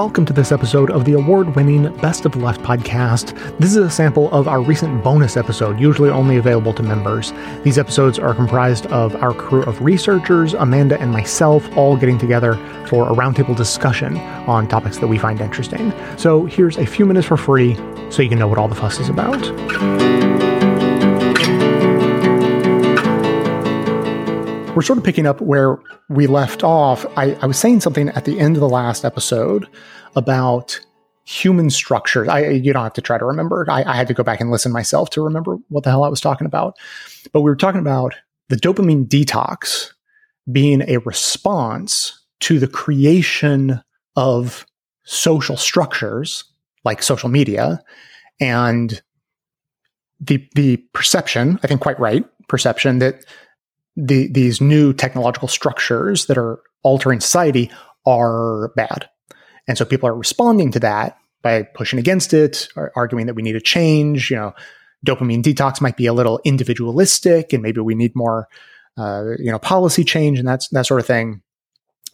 [0.00, 3.36] welcome to this episode of the award winning Best of Left podcast.
[3.58, 7.34] This is a sample of our recent bonus episode, usually only available to members.
[7.64, 12.54] These episodes are comprised of our crew of researchers, Amanda and myself, all getting together
[12.86, 14.16] for a roundtable discussion
[14.48, 15.92] on topics that we find interesting.
[16.16, 17.74] So here's a few minutes for free
[18.08, 20.29] so you can know what all the fuss is about.
[24.80, 27.04] We're sort of picking up where we left off.
[27.14, 29.68] I, I, was saying something at the end of the last episode
[30.16, 30.80] about
[31.24, 32.28] human structures.
[32.28, 33.66] I you don't have to try to remember.
[33.68, 36.08] I, I had to go back and listen myself to remember what the hell I
[36.08, 36.78] was talking about.
[37.30, 38.14] But we were talking about
[38.48, 39.92] the dopamine detox
[40.50, 43.82] being a response to the creation
[44.16, 44.64] of
[45.04, 46.44] social structures
[46.86, 47.82] like social media
[48.40, 49.02] and
[50.20, 53.26] the the perception, I think quite right, perception that
[53.96, 57.70] the, these new technological structures that are altering society
[58.06, 59.08] are bad.
[59.68, 63.42] And so people are responding to that by pushing against it, or arguing that we
[63.42, 64.30] need a change.
[64.30, 64.54] You know,
[65.06, 68.48] dopamine detox might be a little individualistic, and maybe we need more,
[68.96, 71.42] uh, you know, policy change and that's that sort of thing.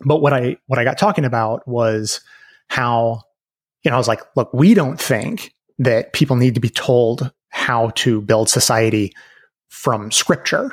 [0.04, 2.20] But what I what I got talking about was
[2.69, 3.22] how,
[3.82, 7.32] you know, I was like, look, we don't think that people need to be told
[7.48, 9.12] how to build society
[9.69, 10.70] from scripture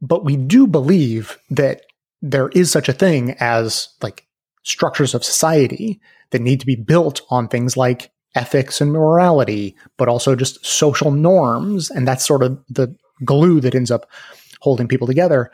[0.00, 1.82] but we do believe that
[2.22, 4.26] there is such a thing as like
[4.62, 10.08] structures of society that need to be built on things like ethics and morality, but
[10.08, 11.90] also just social norms.
[11.90, 14.08] And that's sort of the glue that ends up
[14.60, 15.50] holding people together.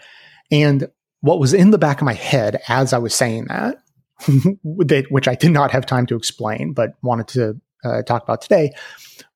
[0.51, 0.89] And
[1.21, 3.77] what was in the back of my head as I was saying that,
[4.29, 8.43] that which I did not have time to explain, but wanted to uh, talk about
[8.43, 8.73] today,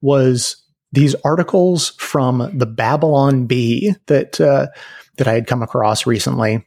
[0.00, 0.56] was
[0.92, 4.68] these articles from the Babylon Bee that uh,
[5.16, 6.64] that I had come across recently.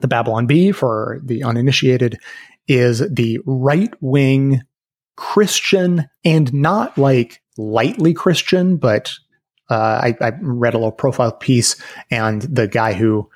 [0.00, 2.18] The Babylon Bee, for the uninitiated,
[2.68, 4.62] is the right wing
[5.16, 9.12] Christian and not like lightly Christian, but
[9.68, 11.80] uh, I, I, read a little profile piece,
[12.10, 13.28] and the guy who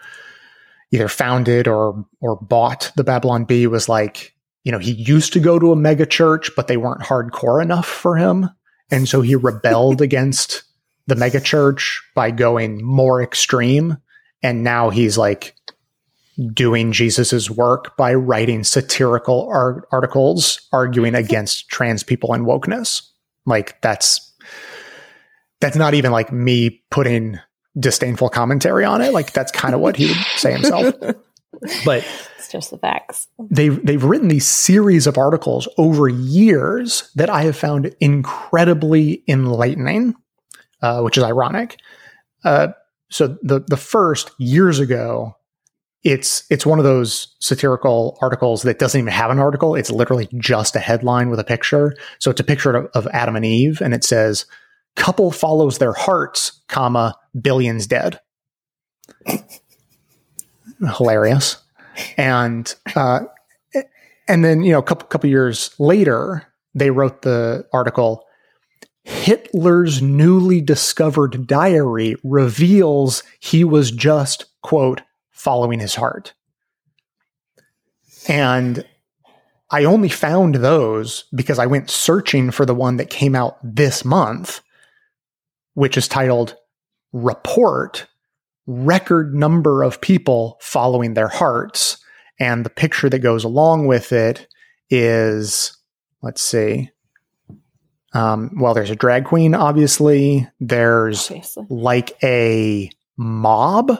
[0.91, 4.35] either founded or or bought the Babylon Bee was like,
[4.65, 7.87] you know, he used to go to a mega church, but they weren't hardcore enough
[7.87, 8.49] for him,
[8.91, 10.63] and so he rebelled against
[11.07, 13.99] the megachurch by going more extreme
[14.43, 15.57] and now he's like
[16.53, 23.09] doing Jesus's work by writing satirical art- articles arguing against trans people and wokeness.
[23.47, 24.33] Like that's
[25.61, 27.39] that's not even like me putting
[27.79, 29.13] disdainful commentary on it.
[29.13, 30.95] Like that's kind of what he would say himself.
[31.85, 32.05] But
[32.39, 33.29] it's just the facts.
[33.51, 40.15] They've they've written these series of articles over years that I have found incredibly enlightening,
[40.83, 41.79] uh, which is ironic.
[42.45, 42.69] Uh,
[43.11, 45.37] so the the first years ago,
[46.03, 49.75] it's it's one of those satirical articles that doesn't even have an article.
[49.75, 51.97] It's literally just a headline with a picture.
[52.19, 54.45] So it's a picture of, of Adam and Eve, and it says,
[54.97, 58.21] "Couple follows their hearts, comma billions dead."
[60.87, 61.59] Hilarious,
[62.17, 63.21] and uh,
[64.29, 68.25] and then you know a couple couple years later, they wrote the article
[69.05, 76.33] Hitler's newly discovered diary reveals he was just, quote, following his heart.
[78.27, 78.87] And
[79.71, 84.05] I only found those because I went searching for the one that came out this
[84.05, 84.63] month,
[85.75, 86.57] which is titled
[87.13, 88.07] Report
[88.67, 91.99] Record Number of People Following Their Hearts.
[92.41, 94.49] And the picture that goes along with it
[94.91, 95.77] is,
[96.23, 96.91] let's see,
[98.15, 100.49] um, well, there's a drag queen, obviously.
[100.61, 101.67] There's obviously.
[101.69, 103.99] like a mob.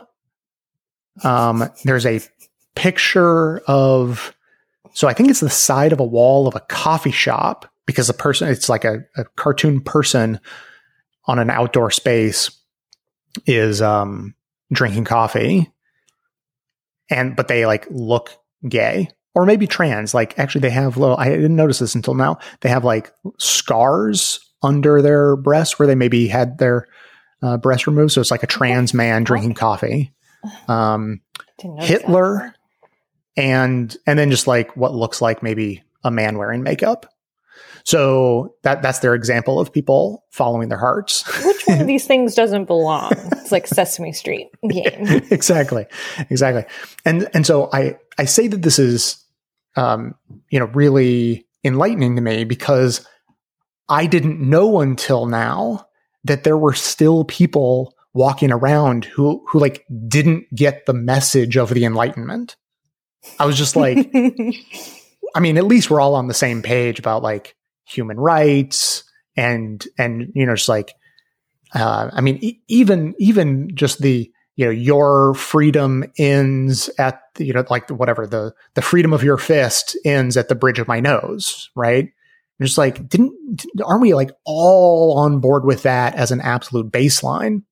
[1.23, 2.21] Um, there's a
[2.75, 4.35] picture of,
[4.93, 8.15] so I think it's the side of a wall of a coffee shop because the
[8.15, 10.41] person, it's like a, a cartoon person
[11.27, 12.51] on an outdoor space
[13.47, 14.35] is um,
[14.75, 15.71] drinking coffee.
[17.11, 18.37] And, but they like look
[18.69, 20.15] gay or maybe trans.
[20.15, 21.17] Like actually, they have little.
[21.17, 22.39] I didn't notice this until now.
[22.61, 26.87] They have like scars under their breasts where they maybe had their
[27.43, 28.13] uh, breast removed.
[28.13, 30.13] So it's like a trans man drinking coffee.
[30.69, 31.23] Um,
[31.79, 32.55] Hitler,
[33.35, 37.07] and and then just like what looks like maybe a man wearing makeup.
[37.85, 41.23] So that that's their example of people following their hearts.
[41.45, 43.13] Which one of these things doesn't belong?
[43.33, 45.07] It's like Sesame Street game.
[45.31, 45.87] exactly.
[46.31, 46.65] Exactly.
[47.05, 49.23] And and so I I say that this is
[49.77, 50.15] um,
[50.51, 53.07] you know, really enlightening to me because
[53.89, 55.87] I didn't know until now
[56.25, 61.69] that there were still people walking around who who like didn't get the message of
[61.69, 62.57] the enlightenment.
[63.39, 64.11] I was just like
[65.35, 67.55] I mean, at least we're all on the same page about like
[67.85, 69.05] human rights
[69.37, 70.95] and and you know just like
[71.75, 77.45] uh, I mean, e- even even just the you know your freedom ends at the,
[77.45, 80.89] you know like whatever the the freedom of your fist ends at the bridge of
[80.89, 82.05] my nose, right?
[82.59, 86.93] And just like didn't aren't we like all on board with that as an absolute
[86.93, 87.63] baseline?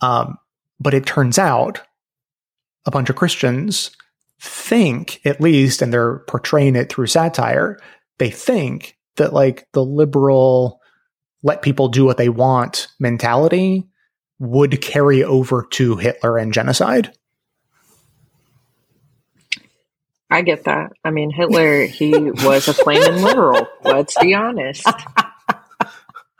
[0.00, 0.38] Um,
[0.80, 1.82] but it turns out
[2.86, 3.90] a bunch of Christians
[4.40, 7.78] think, at least, and they're portraying it through satire,
[8.22, 10.80] they think that like the liberal
[11.42, 13.88] let people do what they want mentality
[14.38, 17.12] would carry over to Hitler and genocide.
[20.30, 20.92] I get that.
[21.04, 23.66] I mean, Hitler, he was a flaming liberal.
[23.82, 24.86] Let's be honest.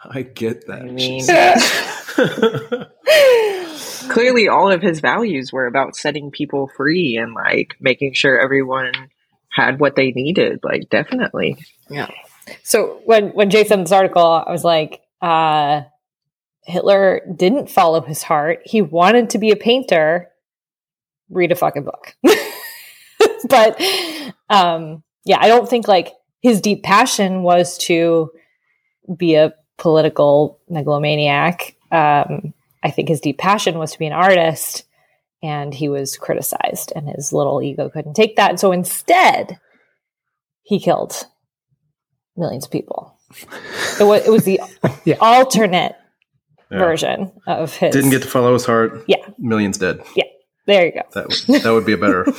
[0.04, 0.82] I get that.
[0.82, 1.26] I mean,
[4.08, 8.92] clearly all of his values were about setting people free and like making sure everyone
[9.52, 10.60] had what they needed.
[10.62, 11.56] Like, definitely.
[11.88, 12.10] Yeah.
[12.62, 15.82] So when when Jay this article, I was like, uh,
[16.64, 18.60] Hitler didn't follow his heart.
[18.64, 20.28] He wanted to be a painter.
[21.30, 22.14] Read a fucking book.
[23.48, 23.80] but
[24.48, 28.30] um, yeah, I don't think like his deep passion was to
[29.16, 31.76] be a political megalomaniac.
[31.90, 34.84] Um, I think his deep passion was to be an artist,
[35.42, 38.60] and he was criticized, and his little ego couldn't take that.
[38.60, 39.58] So instead,
[40.62, 41.26] he killed
[42.36, 43.18] millions of people.
[44.00, 44.60] It was, it was the
[45.04, 45.16] Yeah.
[45.20, 45.96] alternate
[46.70, 46.78] Yeah.
[46.78, 47.92] version of his.
[47.94, 49.04] Didn't get to follow his heart.
[49.08, 49.26] Yeah.
[49.38, 50.02] Millions dead.
[50.14, 50.24] Yeah.
[50.66, 51.02] There you go.
[51.14, 52.26] That would, that would be a better.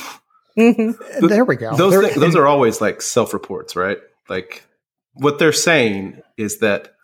[0.56, 0.94] Mhm.
[1.28, 1.74] there we go.
[1.76, 3.98] those There- thi- those are always like self reports, right?
[4.28, 4.62] Like
[5.14, 6.94] what they're saying is that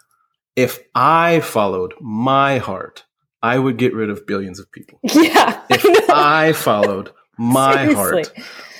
[0.54, 3.02] if I followed my heart,
[3.42, 4.98] I would get rid of billions of people.
[5.14, 5.62] Yeah.
[5.70, 7.94] If I followed my Seriously.
[7.96, 8.32] heart,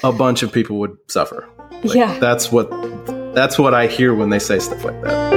[0.05, 1.49] a bunch of people would suffer.
[1.83, 2.19] Like, Yeah.
[2.19, 2.71] that's what
[3.35, 5.31] that's what I hear when they say stuff like that.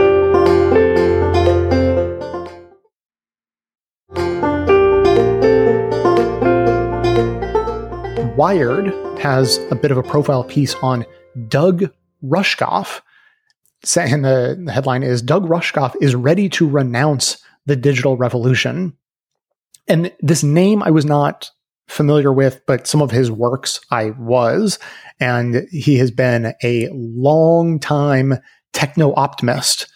[8.35, 8.87] Wired
[9.19, 11.05] has a bit of a profile piece on
[11.47, 11.91] Doug
[12.23, 13.01] Rushkoff.
[13.85, 18.97] Saying the, the headline is Doug Rushkoff is ready to renounce the digital revolution.
[19.87, 21.49] And this name I was not
[21.87, 24.79] familiar with, but some of his works I was.
[25.19, 28.35] And he has been a long time
[28.71, 29.87] techno optimist.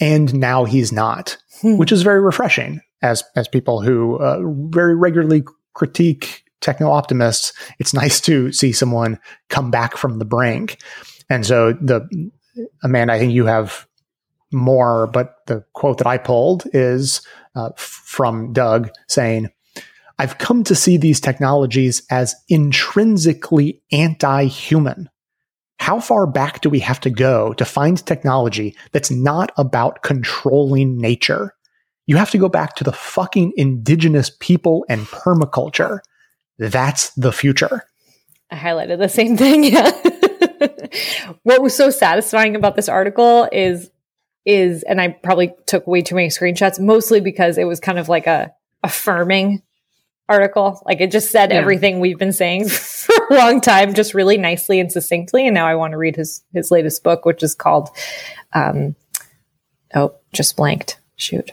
[0.00, 1.76] And now he's not Hmm.
[1.76, 4.40] which is very refreshing as as people who uh,
[4.70, 5.44] very regularly
[5.74, 7.52] critique techno optimists.
[7.78, 9.18] It's nice to see someone
[9.48, 10.78] come back from the brink.
[11.28, 12.08] And so the
[12.82, 13.86] Amanda, I think you have
[14.52, 17.20] more, but the quote that I pulled is
[17.54, 19.50] uh, from Doug saying,
[20.18, 25.08] "I've come to see these technologies as intrinsically anti-human."
[25.78, 30.98] How far back do we have to go to find technology that's not about controlling
[30.98, 31.54] nature?
[32.06, 36.00] You have to go back to the fucking indigenous people and permaculture.
[36.58, 37.84] That's the future.
[38.50, 39.64] I highlighted the same thing.
[39.70, 39.90] Yeah.
[41.44, 43.90] what was so satisfying about this article is
[44.46, 48.08] is and I probably took way too many screenshots, mostly because it was kind of
[48.08, 48.52] like a
[48.82, 49.62] affirming
[50.28, 50.80] article.
[50.86, 51.58] Like it just said Yeah.
[51.58, 55.46] everything we've been saying for a long time, just really nicely and succinctly.
[55.46, 57.90] And now I want to read his his latest book, which is called
[58.52, 58.94] um
[59.94, 60.98] oh, just blanked.
[61.16, 61.52] Shoot.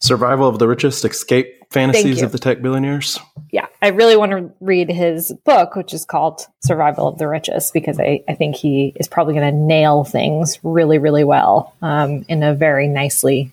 [0.00, 3.18] Survival of the richest, escape fantasies of the tech billionaires.
[3.52, 7.72] yeah, I really want to read his book, which is called Survival of the Richest,
[7.72, 12.24] because I, I think he is probably going to nail things really, really well um,
[12.28, 13.52] in a very nicely,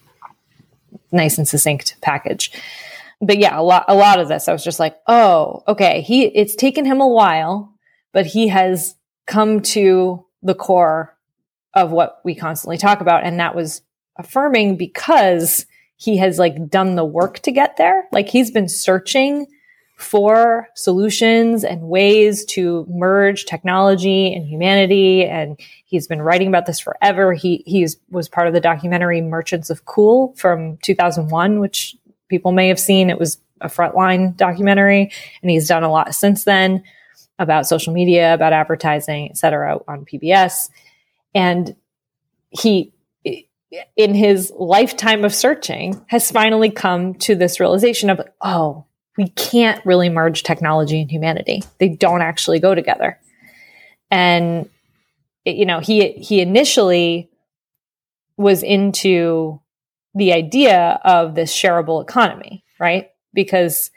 [1.11, 2.51] nice and succinct package.
[3.21, 6.01] But yeah, a lot, a lot of this, I was just like, oh, okay.
[6.01, 7.73] He, it's taken him a while,
[8.13, 8.95] but he has
[9.27, 11.15] come to the core
[11.75, 13.83] of what we constantly talk about, and that was
[14.17, 15.66] affirming because
[15.97, 18.07] he has like done the work to get there.
[18.11, 19.47] Like he's been searching
[19.97, 25.25] for solutions and ways to merge technology and humanity.
[25.25, 27.33] And he's been writing about this forever.
[27.33, 31.97] He he's was part of the documentary Merchants of Cool from 2001, which
[32.29, 33.09] people may have seen.
[33.09, 35.11] It was a frontline documentary,
[35.41, 36.83] and he's done a lot since then
[37.39, 40.69] about social media, about advertising, et cetera, on PBS.
[41.33, 41.75] And
[42.51, 42.93] he
[43.95, 48.85] in his lifetime of searching has finally come to this realization of oh
[49.17, 51.63] we can't really merge technology and humanity.
[51.79, 53.19] They don't actually go together.
[54.11, 54.69] And
[55.45, 57.29] it- you know he he initially
[58.37, 59.59] was into
[60.13, 63.09] the idea of this shareable economy right?
[63.33, 63.91] Because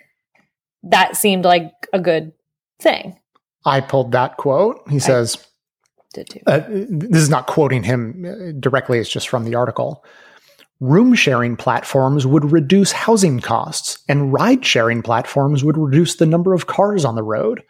[0.83, 2.33] that seemed like a good
[2.81, 3.19] thing.
[3.65, 4.89] I pulled that quote.
[4.89, 5.47] He says,
[6.12, 6.40] Did too.
[6.47, 10.05] uh, this is not quoting him uh, directly, it's just from the article.
[10.81, 16.55] Room sharing platforms would reduce housing costs, and ride sharing platforms would reduce the number
[16.55, 17.62] of cars on the road.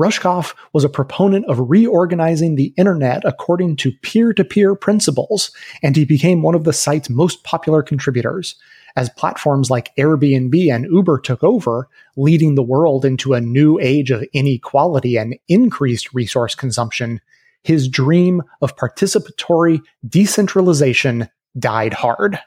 [0.00, 5.94] Rushkoff was a proponent of reorganizing the internet according to peer to peer principles, and
[5.94, 8.56] he became one of the site's most popular contributors.
[8.96, 14.10] As platforms like Airbnb and Uber took over, leading the world into a new age
[14.10, 17.20] of inequality and increased resource consumption,
[17.64, 21.28] his dream of participatory decentralization
[21.58, 22.38] died hard.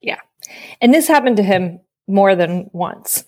[0.00, 0.20] Yeah.
[0.80, 3.24] And this happened to him more than once.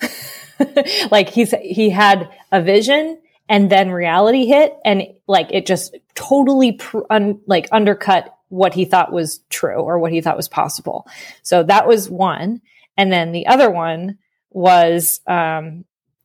[1.10, 6.72] like he's he had a vision and then reality hit and like it just totally
[6.72, 11.06] pr- un, like undercut what he thought was true or what he thought was possible.
[11.42, 12.60] So that was one.
[12.96, 14.18] And then the other one
[14.50, 15.84] was um,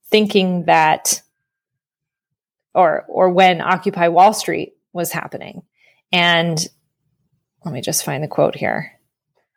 [0.09, 1.21] thinking that
[2.73, 5.63] or or when Occupy Wall Street was happening.
[6.11, 6.59] And
[7.63, 8.99] let me just find the quote here.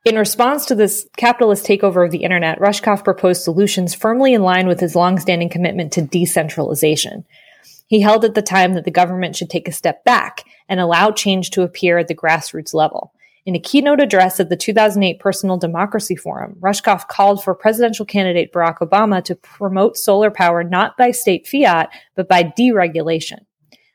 [0.04, 4.66] In response to this capitalist takeover of the internet, Rushkoff proposed solutions firmly in line
[4.66, 7.24] with his longstanding commitment to decentralization.
[7.86, 11.10] He held at the time that the government should take a step back and allow
[11.10, 13.14] change to appear at the grassroots level.
[13.46, 18.52] In a keynote address at the 2008 Personal Democracy Forum, Rushkoff called for presidential candidate
[18.52, 23.44] Barack Obama to promote solar power not by state fiat, but by deregulation.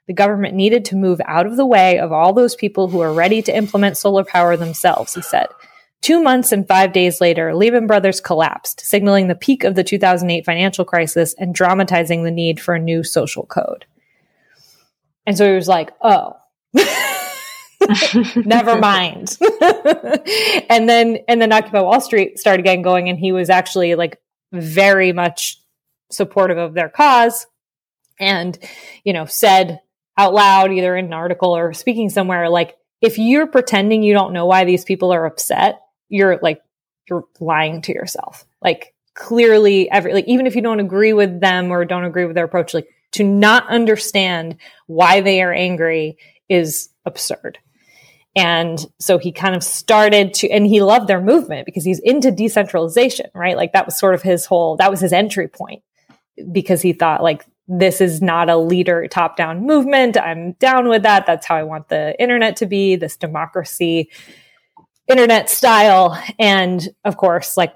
[0.10, 3.14] The government needed to move out of the way of all those people who are
[3.14, 5.46] ready to implement solar power themselves, he said.
[6.02, 10.46] Two months and five days later, Lehman Brothers collapsed, signaling the peak of the 2008
[10.46, 13.86] financial crisis and dramatizing the need for a new social code.
[15.28, 16.38] And so he was like, oh,
[18.36, 19.38] never mind.
[20.72, 24.20] and then, and then Occupy Wall Street started getting going, and he was actually like
[24.52, 25.62] very much
[26.10, 27.46] supportive of their cause
[28.20, 28.58] and,
[29.04, 29.82] you know, said
[30.20, 34.34] out loud, either in an article or speaking somewhere, like, if you're pretending you don't
[34.34, 36.62] know why these people are upset, you're like
[37.10, 38.46] you're lying to yourself.
[38.62, 42.36] Like clearly every like even if you don't agree with them or don't agree with
[42.36, 44.58] their approach, like to not understand
[44.88, 46.18] why they are angry
[46.50, 47.58] is absurd.
[48.36, 52.32] And so he kind of started to, and he loved their movement because he's into
[52.32, 53.58] decentralization, right?
[53.58, 55.84] Like that was sort of his whole, that was his entry point
[56.52, 60.18] because he thought like, this is not a leader top down movement.
[60.18, 61.28] I'm down with that.
[61.28, 64.10] That's how I want the internet to be, this democracy
[65.08, 66.22] internet style.
[66.40, 67.76] And of course, like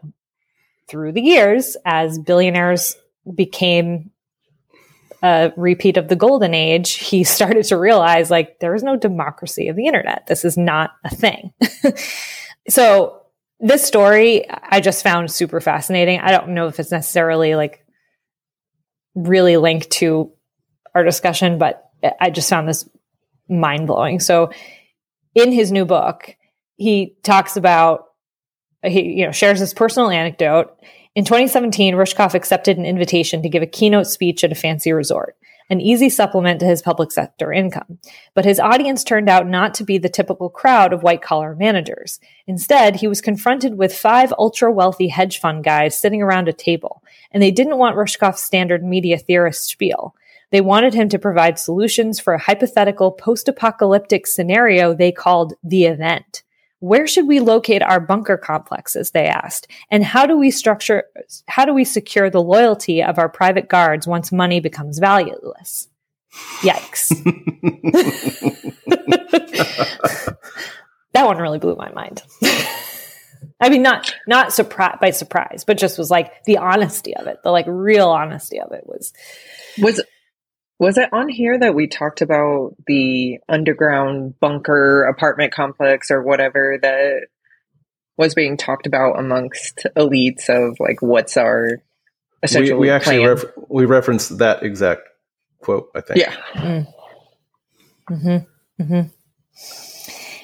[0.88, 2.95] through the years, as billionaires
[3.33, 4.09] became
[5.21, 9.67] a repeat of the golden age, he started to realize like there is no democracy
[9.67, 10.25] of the internet.
[10.25, 11.53] This is not a thing.
[12.67, 13.21] so
[13.59, 16.19] this story I just found super fascinating.
[16.19, 17.82] I don't know if it's necessarily like
[19.15, 20.32] really linked to
[20.96, 21.84] our discussion, but
[22.20, 22.88] I just found this
[23.50, 24.20] mind blowing.
[24.20, 24.51] So
[25.36, 26.36] in his new book,
[26.75, 28.05] he talks about
[28.84, 30.75] he you know shares his personal anecdote.
[31.15, 35.38] In 2017, Rushkoff accepted an invitation to give a keynote speech at a fancy resort,
[35.70, 38.00] an easy supplement to his public sector income.
[38.34, 42.20] But his audience turned out not to be the typical crowd of white collar managers.
[42.48, 47.03] Instead, he was confronted with five ultra wealthy hedge fund guys sitting around a table,
[47.32, 50.15] and they didn't want Rushkoff's standard media theorist spiel.
[50.51, 55.86] They wanted him to provide solutions for a hypothetical post apocalyptic scenario they called the
[55.86, 56.43] event.
[56.83, 59.11] Where should we locate our bunker complexes?
[59.11, 59.69] They asked.
[59.89, 61.05] And how do we structure,
[61.47, 65.87] how do we secure the loyalty of our private guards once money becomes valueless?
[66.59, 67.07] Yikes.
[71.13, 72.21] that one really blew my mind.
[73.61, 77.37] I mean, not, not surprise by surprise, but just was like the honesty of it,
[77.45, 79.13] the like real honesty of it was.
[79.77, 80.03] Was
[80.83, 86.77] was it on here that we talked about the underground bunker apartment complex or whatever
[86.81, 87.27] that
[88.17, 91.81] was being talked about amongst elites of like what's our
[92.43, 93.29] essential we, we actually plan?
[93.29, 95.03] ref- we referenced that exact
[95.61, 95.89] quote.
[95.95, 96.19] I think.
[96.19, 96.35] yeah.
[98.09, 98.83] Mm-hmm.
[98.83, 99.01] Mm-hmm.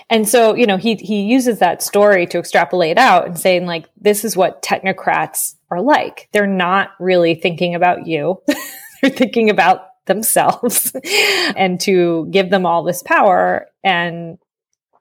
[0.10, 3.89] And so, you know, he he uses that story to extrapolate out and saying like,
[4.00, 6.29] this is what technocrats are like.
[6.31, 8.41] They're not really thinking about you.
[9.01, 10.94] They're thinking about themselves.
[11.56, 14.38] and to give them all this power and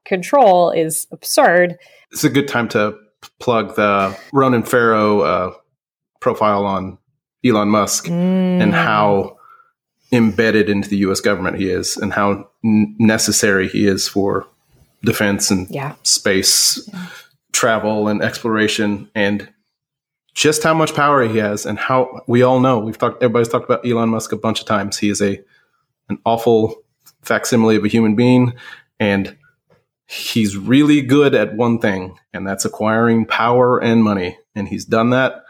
[0.04, 1.76] control is absurd.
[2.12, 2.96] It's a good time to
[3.40, 5.52] plug the Ronan Farrow uh,
[6.20, 6.98] profile on
[7.44, 9.36] Elon Musk and how
[10.12, 11.20] embedded into the U.S.
[11.20, 14.46] government he is, and how n- necessary he is for
[15.04, 15.94] defense and Yeah.
[16.02, 16.88] space
[17.52, 19.48] travel and exploration, and
[20.38, 23.20] just how much power he has, and how we all know we've talked.
[23.22, 24.96] Everybody's talked about Elon Musk a bunch of times.
[24.96, 25.40] He is a
[26.08, 26.76] an awful
[27.22, 28.52] facsimile of a human being,
[29.00, 29.36] and
[30.06, 34.38] he's really good at one thing, and that's acquiring power and money.
[34.54, 35.42] And he's done that,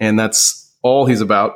[0.00, 1.54] and that's all he's about.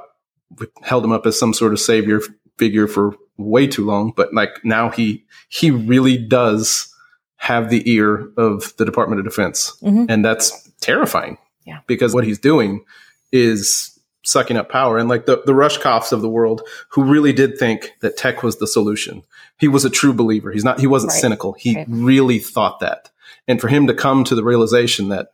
[0.61, 2.21] We held him up as some sort of savior
[2.57, 6.89] figure for way too long, but like now he he really does
[7.35, 10.07] have the ear of the Department of Defense, Mhm.
[10.09, 11.37] and that's terrifying.
[11.67, 11.81] Yeah.
[11.87, 12.85] because what he's doing
[13.33, 17.59] is sucking up power, and like the the Rushkoffs of the world, who really did
[17.59, 19.23] think that tech was the solution.
[19.59, 20.51] He was a true believer.
[20.53, 20.81] He's not.
[20.81, 21.21] He wasn't Right.
[21.21, 21.53] cynical.
[21.55, 21.87] He Right.
[21.89, 23.11] really thought that,
[23.49, 25.29] and for him to come to the realization that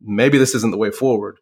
[0.00, 1.38] maybe this isn't the way forward,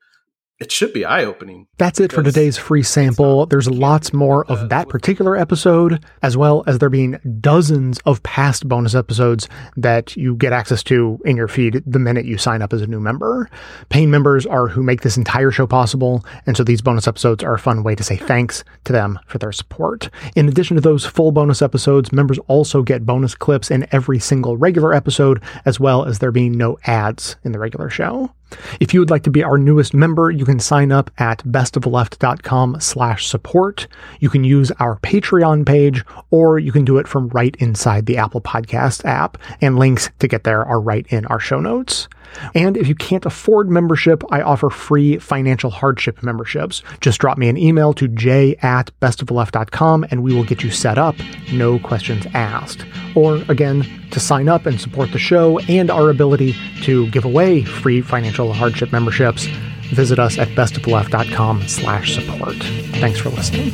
[0.61, 1.67] it should be eye opening.
[1.79, 3.47] That's it for today's free sample.
[3.47, 8.23] There's lots more of uh, that particular episode, as well as there being dozens of
[8.23, 9.49] past bonus episodes
[9.79, 12.87] that you get access to in your feed the minute you sign up as a
[12.87, 13.49] new member.
[13.89, 17.55] Paying members are who make this entire show possible, and so these bonus episodes are
[17.55, 20.11] a fun way to say thanks to them for their support.
[20.37, 24.59] In addition to those full bonus episodes, members also get bonus clips in every single
[24.59, 28.31] regular episode, as well as there being no ads in the regular show.
[28.81, 32.81] If you would like to be our newest member, you can sign up at bestoftheleft.com
[32.81, 33.87] slash support.
[34.21, 38.19] You can use our Patreon page, or you can do it from right inside the
[38.19, 42.09] Apple Podcast app, and links to get there are right in our show notes.
[42.55, 46.83] And if you can't afford membership, I offer free financial hardship memberships.
[47.01, 50.99] Just drop me an email to Jay at bestoftheleft.com and we will get you set
[50.99, 51.17] up,
[51.53, 52.85] no questions asked.
[53.15, 57.63] Or again, to sign up and support the show and our ability to give away
[57.63, 59.47] free financial hardship memberships,
[59.93, 62.57] visit us at bestoftheleft.com slash support.
[62.57, 63.71] Thanks for listening.